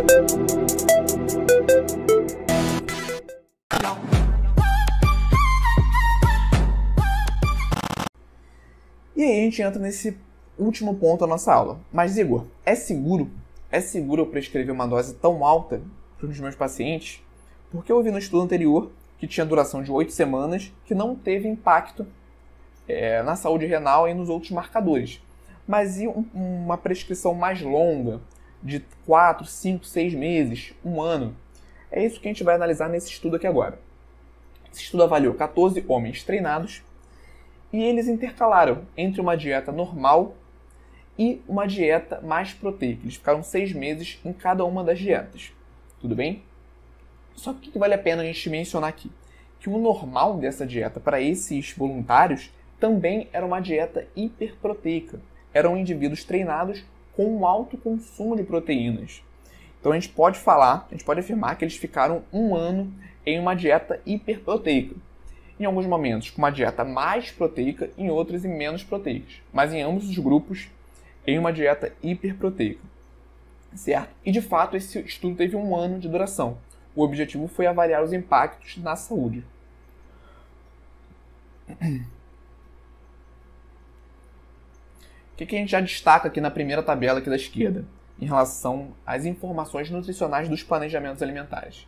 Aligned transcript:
E 0.00 0.02
aí 9.22 9.40
a 9.40 9.44
gente 9.44 9.60
entra 9.60 9.78
nesse 9.78 10.16
último 10.58 10.94
ponto 10.94 11.20
da 11.20 11.26
nossa 11.26 11.52
aula. 11.52 11.78
Mas, 11.92 12.16
Igor, 12.16 12.46
é 12.64 12.74
seguro? 12.74 13.30
É 13.70 13.82
seguro 13.82 14.22
eu 14.22 14.26
prescrever 14.26 14.74
uma 14.74 14.86
dose 14.86 15.16
tão 15.16 15.44
alta 15.44 15.82
para 16.18 16.28
os 16.28 16.40
meus 16.40 16.54
pacientes? 16.54 17.22
Porque 17.70 17.92
eu 17.92 17.96
ouvi 17.96 18.10
no 18.10 18.18
estudo 18.18 18.42
anterior 18.42 18.90
que 19.18 19.28
tinha 19.28 19.44
duração 19.44 19.82
de 19.82 19.92
8 19.92 20.12
semanas 20.12 20.72
que 20.86 20.94
não 20.94 21.14
teve 21.14 21.46
impacto 21.46 22.06
é, 22.88 23.22
na 23.22 23.36
saúde 23.36 23.66
renal 23.66 24.08
e 24.08 24.14
nos 24.14 24.30
outros 24.30 24.50
marcadores. 24.50 25.20
Mas 25.68 26.00
e 26.00 26.08
um, 26.08 26.24
uma 26.34 26.78
prescrição 26.78 27.34
mais 27.34 27.60
longa, 27.60 28.18
de 28.62 28.84
4, 29.06 29.44
5, 29.44 29.84
6 29.84 30.14
meses, 30.14 30.74
um 30.84 31.00
ano? 31.00 31.36
É 31.90 32.04
isso 32.04 32.20
que 32.20 32.28
a 32.28 32.30
gente 32.30 32.44
vai 32.44 32.54
analisar 32.54 32.88
nesse 32.88 33.10
estudo 33.10 33.36
aqui 33.36 33.46
agora. 33.46 33.78
Esse 34.72 34.82
estudo 34.82 35.02
avaliou 35.02 35.34
14 35.34 35.84
homens 35.88 36.22
treinados 36.22 36.82
e 37.72 37.82
eles 37.82 38.06
intercalaram 38.06 38.86
entre 38.96 39.20
uma 39.20 39.36
dieta 39.36 39.72
normal 39.72 40.36
e 41.18 41.42
uma 41.48 41.66
dieta 41.66 42.20
mais 42.20 42.52
proteica. 42.52 43.02
Eles 43.02 43.16
ficaram 43.16 43.42
seis 43.42 43.72
meses 43.72 44.20
em 44.24 44.32
cada 44.32 44.64
uma 44.64 44.84
das 44.84 44.98
dietas. 44.98 45.52
Tudo 46.00 46.14
bem? 46.14 46.42
Só 47.34 47.52
que 47.52 47.68
o 47.68 47.72
que 47.72 47.78
vale 47.78 47.94
a 47.94 47.98
pena 47.98 48.22
a 48.22 48.24
gente 48.24 48.48
mencionar 48.48 48.88
aqui? 48.90 49.10
Que 49.58 49.68
o 49.68 49.78
normal 49.78 50.38
dessa 50.38 50.66
dieta 50.66 51.00
para 51.00 51.20
esses 51.20 51.72
voluntários 51.72 52.50
também 52.78 53.28
era 53.32 53.44
uma 53.44 53.60
dieta 53.60 54.06
hiperproteica. 54.16 55.20
Eram 55.52 55.76
indivíduos 55.76 56.24
treinados 56.24 56.84
com 57.16 57.26
um 57.26 57.46
alto 57.46 57.76
consumo 57.76 58.36
de 58.36 58.42
proteínas. 58.42 59.22
Então 59.78 59.92
a 59.92 59.94
gente 59.94 60.10
pode 60.10 60.38
falar, 60.38 60.86
a 60.88 60.94
gente 60.94 61.04
pode 61.04 61.20
afirmar 61.20 61.56
que 61.56 61.64
eles 61.64 61.76
ficaram 61.76 62.22
um 62.32 62.54
ano 62.54 62.92
em 63.24 63.38
uma 63.38 63.54
dieta 63.54 64.00
hiperproteica 64.04 64.94
em 65.60 65.66
alguns 65.66 65.86
momentos 65.86 66.30
com 66.30 66.38
uma 66.38 66.50
dieta 66.50 66.82
mais 66.84 67.30
proteica, 67.30 67.90
em 67.98 68.10
outros 68.10 68.46
em 68.46 68.48
menos 68.48 68.82
proteicas, 68.82 69.42
mas 69.52 69.74
em 69.74 69.82
ambos 69.82 70.08
os 70.08 70.18
grupos 70.18 70.70
em 71.26 71.38
uma 71.38 71.52
dieta 71.52 71.92
hiperproteica. 72.02 72.80
Certo? 73.74 74.08
E 74.24 74.32
de 74.32 74.40
fato 74.40 74.74
esse 74.74 74.98
estudo 75.00 75.36
teve 75.36 75.54
um 75.54 75.76
ano 75.76 76.00
de 76.00 76.08
duração. 76.08 76.56
O 76.96 77.04
objetivo 77.04 77.46
foi 77.46 77.66
avaliar 77.66 78.02
os 78.02 78.12
impactos 78.12 78.78
na 78.78 78.96
saúde. 78.96 79.44
O 85.29 85.29
que, 85.46 85.46
que 85.46 85.56
a 85.56 85.58
gente 85.58 85.70
já 85.70 85.80
destaca 85.80 86.28
aqui 86.28 86.40
na 86.40 86.50
primeira 86.50 86.82
tabela 86.82 87.18
aqui 87.18 87.28
da 87.28 87.36
esquerda, 87.36 87.84
em 88.20 88.26
relação 88.26 88.92
às 89.06 89.24
informações 89.24 89.90
nutricionais 89.90 90.48
dos 90.48 90.62
planejamentos 90.62 91.22
alimentares? 91.22 91.86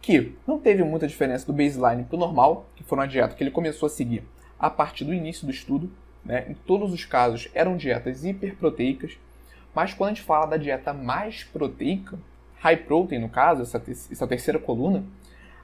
que 0.00 0.34
não 0.46 0.58
teve 0.58 0.82
muita 0.82 1.06
diferença 1.06 1.46
do 1.46 1.52
baseline 1.52 2.04
para 2.04 2.16
o 2.16 2.18
normal, 2.18 2.66
que 2.74 2.82
foi 2.82 2.98
uma 2.98 3.06
dieta 3.06 3.34
que 3.34 3.42
ele 3.42 3.50
começou 3.50 3.86
a 3.86 3.90
seguir 3.90 4.24
a 4.58 4.70
partir 4.70 5.04
do 5.04 5.14
início 5.14 5.46
do 5.46 5.52
estudo. 5.52 5.90
Né? 6.24 6.46
Em 6.48 6.54
todos 6.54 6.92
os 6.92 7.04
casos 7.04 7.48
eram 7.54 7.76
dietas 7.76 8.24
hiperproteicas, 8.24 9.18
mas 9.74 9.94
quando 9.94 10.10
a 10.10 10.14
gente 10.14 10.24
fala 10.24 10.46
da 10.46 10.56
dieta 10.56 10.92
mais 10.92 11.44
proteica, 11.44 12.18
high 12.58 12.76
protein 12.76 13.18
no 13.18 13.28
caso, 13.28 13.62
essa, 13.62 13.78
te 13.78 13.90
essa 13.90 14.26
terceira 14.26 14.58
coluna, 14.58 15.04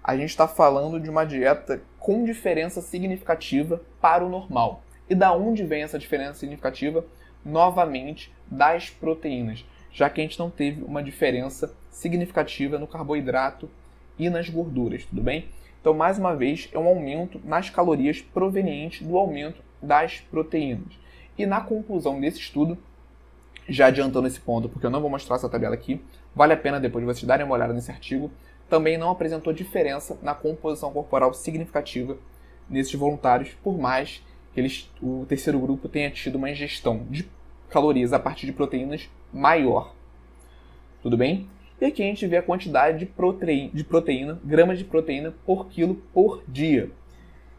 a 0.02 0.16
gente 0.16 0.30
está 0.30 0.46
falando 0.46 1.00
de 1.00 1.10
uma 1.10 1.24
dieta 1.24 1.82
com 1.98 2.24
diferença 2.24 2.80
significativa 2.80 3.82
para 4.00 4.24
o 4.24 4.28
normal. 4.28 4.82
E 5.08 5.14
da 5.14 5.32
onde 5.32 5.64
vem 5.64 5.82
essa 5.82 5.98
diferença 5.98 6.34
significativa? 6.40 7.04
Novamente, 7.44 8.32
das 8.50 8.90
proteínas, 8.90 9.64
já 9.92 10.10
que 10.10 10.20
a 10.20 10.24
gente 10.24 10.38
não 10.38 10.50
teve 10.50 10.82
uma 10.82 11.02
diferença 11.02 11.74
significativa 11.90 12.78
no 12.78 12.86
carboidrato 12.86 13.70
e 14.18 14.28
nas 14.28 14.48
gorduras, 14.48 15.04
tudo 15.04 15.22
bem? 15.22 15.48
Então, 15.80 15.94
mais 15.94 16.18
uma 16.18 16.34
vez, 16.34 16.68
é 16.72 16.78
um 16.78 16.88
aumento 16.88 17.40
nas 17.44 17.70
calorias 17.70 18.20
proveniente 18.20 19.04
do 19.04 19.16
aumento 19.16 19.62
das 19.80 20.18
proteínas. 20.18 20.98
E 21.38 21.46
na 21.46 21.60
conclusão 21.60 22.20
desse 22.20 22.40
estudo, 22.40 22.76
já 23.68 23.86
adiantando 23.86 24.26
esse 24.26 24.40
ponto, 24.40 24.68
porque 24.68 24.86
eu 24.86 24.90
não 24.90 25.00
vou 25.00 25.10
mostrar 25.10 25.36
essa 25.36 25.48
tabela 25.48 25.74
aqui, 25.74 26.00
vale 26.34 26.52
a 26.52 26.56
pena 26.56 26.80
depois 26.80 27.04
vocês 27.04 27.24
darem 27.24 27.46
uma 27.46 27.54
olhada 27.54 27.72
nesse 27.72 27.90
artigo, 27.90 28.30
também 28.68 28.98
não 28.98 29.10
apresentou 29.10 29.52
diferença 29.52 30.18
na 30.22 30.34
composição 30.34 30.92
corporal 30.92 31.32
significativa 31.32 32.16
nesses 32.68 32.94
voluntários, 32.94 33.50
por 33.62 33.78
mais 33.78 34.24
eles, 34.60 34.90
o 35.02 35.24
terceiro 35.28 35.58
grupo 35.58 35.88
tenha 35.88 36.10
tido 36.10 36.36
uma 36.36 36.50
ingestão 36.50 37.06
de 37.10 37.28
calorias 37.68 38.12
a 38.12 38.18
partir 38.18 38.46
de 38.46 38.52
proteínas 38.52 39.08
maior. 39.32 39.94
Tudo 41.02 41.16
bem? 41.16 41.48
E 41.80 41.84
aqui 41.84 42.02
a 42.02 42.06
gente 42.06 42.26
vê 42.26 42.38
a 42.38 42.42
quantidade 42.42 42.98
de 42.98 43.06
proteína, 43.06 43.70
de 43.72 43.84
proteína, 43.84 44.40
gramas 44.42 44.78
de 44.78 44.84
proteína 44.84 45.34
por 45.44 45.68
quilo 45.68 45.96
por 46.12 46.42
dia. 46.48 46.90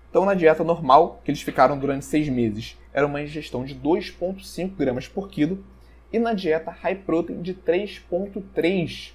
Então, 0.10 0.26
na 0.26 0.34
dieta 0.34 0.64
normal, 0.64 1.22
que 1.24 1.30
eles 1.30 1.42
ficaram 1.42 1.78
durante 1.78 2.06
seis 2.06 2.28
meses, 2.28 2.78
era 2.92 3.06
uma 3.06 3.22
ingestão 3.22 3.64
de 3.64 3.76
2,5 3.76 4.76
gramas 4.76 5.08
por 5.08 5.30
quilo, 5.30 5.64
e 6.12 6.18
na 6.18 6.34
dieta 6.34 6.72
high 6.72 6.96
protein 6.96 7.42
de 7.42 7.54
3,3 7.54 9.12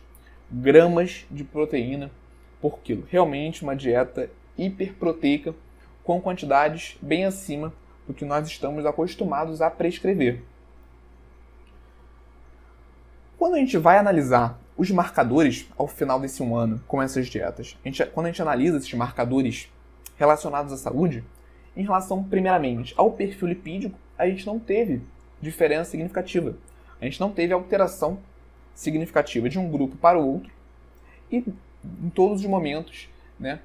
gramas 0.50 1.26
de 1.31 1.42
proteína 1.42 2.10
por 2.60 2.78
quilo. 2.78 3.04
Realmente 3.10 3.62
uma 3.62 3.75
dieta 3.75 4.31
hiperproteica 4.56 5.54
com 6.05 6.21
quantidades 6.21 6.97
bem 7.01 7.25
acima 7.25 7.73
do 8.07 8.15
que 8.15 8.25
nós 8.25 8.47
estamos 8.49 8.85
acostumados 8.85 9.63
a 9.63 9.71
prescrever. 9.71 10.43
Quando 13.39 13.55
a 13.55 13.59
gente 13.59 13.77
vai 13.77 13.99
analisar 13.99 14.59
os 14.77 14.91
marcadores 14.91 15.69
ao 15.77 15.87
final 15.87 16.19
desse 16.19 16.43
um 16.43 16.57
ano 16.57 16.83
com 16.87 17.03
essas 17.03 17.27
dietas, 17.27 17.77
a 17.85 17.89
gente, 17.89 18.05
quando 18.07 18.27
a 18.27 18.29
gente 18.31 18.43
analisa 18.43 18.79
esses 18.79 18.93
marcadores 18.95 19.69
relacionados 20.17 20.73
à 20.73 20.77
saúde, 20.77 21.25
em 21.77 21.83
relação, 21.83 22.23
primeiramente, 22.23 22.95
ao 22.97 23.11
perfil 23.13 23.49
lipídico, 23.49 23.99
a 24.17 24.27
gente 24.27 24.47
não 24.47 24.59
teve 24.59 25.03
diferença 25.41 25.91
significativa. 25.91 26.55
A 27.01 27.05
gente 27.05 27.21
não 27.21 27.33
teve 27.33 27.53
alteração 27.53 28.19
significativa 28.75 29.49
de 29.49 29.59
um 29.59 29.71
grupo 29.71 29.97
para 29.97 30.19
o 30.19 30.27
outro 30.27 30.53
e 31.31 31.45
em 31.84 32.11
todos 32.11 32.41
os 32.43 32.47
momentos, 32.47 33.09
né, 33.39 33.61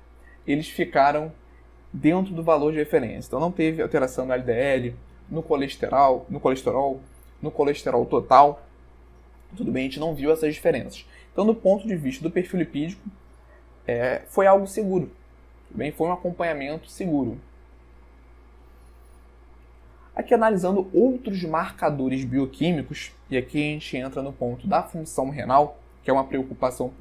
eles 0.45 0.67
ficaram 0.67 1.31
dentro 1.91 2.33
do 2.33 2.43
valor 2.43 2.71
de 2.71 2.77
referência. 2.77 3.27
Então 3.27 3.39
não 3.39 3.51
teve 3.51 3.81
alteração 3.81 4.25
no 4.25 4.33
LDL, 4.33 4.95
no 5.29 5.41
colesterol, 5.43 6.25
no 6.29 6.39
colesterol, 6.39 6.99
no 7.41 7.51
colesterol 7.51 8.05
total 8.05 8.61
tudo 9.55 9.71
bem, 9.71 9.83
a 9.83 9.85
gente 9.85 9.99
não 9.99 10.13
viu 10.13 10.31
essas 10.31 10.53
diferenças. 10.53 11.05
Então, 11.31 11.45
do 11.45 11.55
ponto 11.55 11.87
de 11.87 11.95
vista 11.95 12.23
do 12.23 12.31
perfil 12.31 12.59
lipídico, 12.59 13.01
é, 13.85 14.23
foi 14.27 14.47
algo 14.47 14.67
seguro. 14.67 15.09
Tudo 15.67 15.77
bem? 15.77 15.91
Foi 15.91 16.07
um 16.07 16.11
acompanhamento 16.11 16.89
seguro. 16.89 17.39
Aqui 20.15 20.33
analisando 20.33 20.89
outros 20.93 21.43
marcadores 21.43 22.25
bioquímicos, 22.25 23.11
e 23.29 23.37
aqui 23.37 23.59
a 23.59 23.73
gente 23.73 23.97
entra 23.97 24.21
no 24.21 24.33
ponto 24.33 24.65
da 24.67 24.81
função 24.81 25.29
renal, 25.29 25.79
que 26.03 26.09
é 26.09 26.13
uma 26.13 26.23
preocupação 26.23 26.91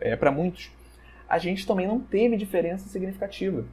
é, 0.00 0.16
para 0.16 0.32
muitos, 0.32 0.70
a 1.28 1.38
gente 1.38 1.66
também 1.66 1.86
não 1.86 2.00
teve 2.00 2.36
diferença 2.36 2.88
significativa. 2.88 3.64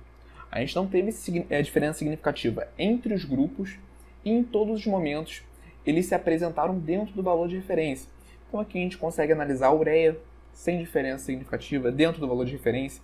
A 0.56 0.62
gente 0.62 0.74
não 0.74 0.88
teve 0.88 1.14
é, 1.50 1.62
diferença 1.62 2.00
significativa 2.00 2.70
entre 2.80 3.14
os 3.14 3.26
grupos 3.26 3.78
e 4.24 4.32
em 4.32 4.42
todos 4.42 4.80
os 4.80 4.86
momentos 4.86 5.44
eles 5.86 6.06
se 6.06 6.16
apresentaram 6.16 6.80
dentro 6.80 7.14
do 7.14 7.22
valor 7.22 7.50
de 7.50 7.58
referência. 7.58 8.10
Então 8.48 8.62
aqui 8.62 8.78
a 8.78 8.82
gente 8.82 8.98
consegue 8.98 9.34
analisar 9.34 9.68
a 9.68 9.76
ureia 9.76 10.18
sem 10.54 10.80
diferença 10.80 11.26
significativa 11.26 11.92
dentro 11.92 12.22
do 12.22 12.28
valor 12.30 12.46
de 12.46 12.54
referência, 12.54 13.04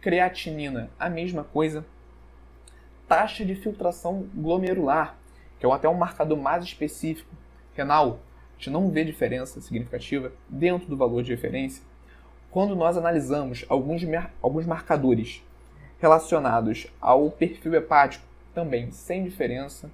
creatinina, 0.00 0.88
a 0.98 1.10
mesma 1.10 1.44
coisa, 1.44 1.84
taxa 3.06 3.44
de 3.44 3.54
filtração 3.54 4.26
glomerular, 4.34 5.18
que 5.60 5.66
é 5.66 5.70
até 5.70 5.86
um 5.86 5.98
marcador 5.98 6.38
mais 6.38 6.64
específico, 6.64 7.28
renal, 7.74 8.20
a 8.54 8.58
gente 8.58 8.70
não 8.70 8.90
vê 8.90 9.04
diferença 9.04 9.60
significativa 9.60 10.32
dentro 10.48 10.88
do 10.88 10.96
valor 10.96 11.22
de 11.22 11.30
referência. 11.30 11.84
Quando 12.50 12.74
nós 12.74 12.96
analisamos 12.96 13.66
alguns, 13.68 14.02
alguns 14.40 14.64
marcadores 14.64 15.42
relacionados 15.98 16.86
ao 17.00 17.30
perfil 17.30 17.74
hepático, 17.74 18.24
também 18.54 18.90
sem 18.90 19.24
diferença 19.24 19.90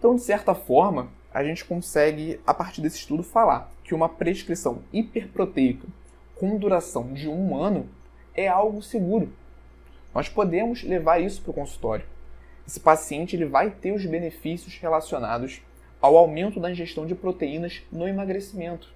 então, 0.00 0.14
de 0.14 0.22
certa 0.22 0.54
forma, 0.54 1.10
a 1.30 1.44
gente 1.44 1.62
consegue, 1.62 2.40
a 2.46 2.54
partir 2.54 2.80
desse 2.80 2.96
estudo, 2.96 3.22
falar 3.22 3.70
que 3.84 3.94
uma 3.94 4.08
prescrição 4.08 4.82
hiperproteica 4.90 5.86
com 6.36 6.56
duração 6.56 7.12
de 7.12 7.28
um 7.28 7.54
ano 7.54 7.86
é 8.34 8.48
algo 8.48 8.80
seguro. 8.80 9.30
Nós 10.14 10.26
podemos 10.26 10.82
levar 10.82 11.20
isso 11.20 11.42
para 11.42 11.50
o 11.50 11.54
consultório. 11.54 12.06
Esse 12.66 12.80
paciente 12.80 13.36
ele 13.36 13.44
vai 13.44 13.70
ter 13.70 13.92
os 13.92 14.06
benefícios 14.06 14.78
relacionados 14.78 15.60
ao 16.00 16.16
aumento 16.16 16.58
da 16.58 16.70
ingestão 16.70 17.04
de 17.04 17.14
proteínas 17.14 17.82
no 17.92 18.08
emagrecimento. 18.08 18.88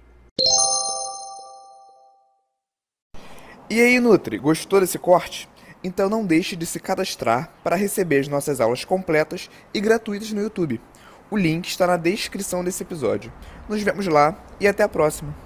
E 3.69 3.79
aí, 3.79 3.99
Nutri, 3.99 4.39
gostou 4.39 4.79
desse 4.79 4.97
corte? 4.97 5.47
Então 5.85 6.09
não 6.09 6.25
deixe 6.25 6.55
de 6.55 6.65
se 6.65 6.79
cadastrar 6.79 7.51
para 7.63 7.75
receber 7.75 8.17
as 8.17 8.27
nossas 8.27 8.59
aulas 8.59 8.83
completas 8.83 9.51
e 9.71 9.79
gratuitas 9.79 10.31
no 10.31 10.41
YouTube. 10.41 10.81
O 11.29 11.37
link 11.37 11.67
está 11.67 11.85
na 11.85 11.95
descrição 11.95 12.63
desse 12.63 12.81
episódio. 12.81 13.31
Nos 13.69 13.83
vemos 13.83 14.07
lá 14.07 14.35
e 14.59 14.67
até 14.67 14.81
a 14.81 14.89
próxima! 14.89 15.44